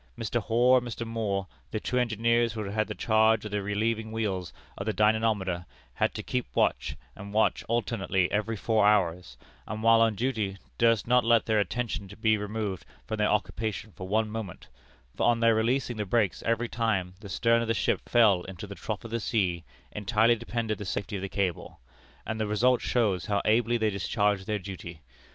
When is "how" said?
23.27-23.39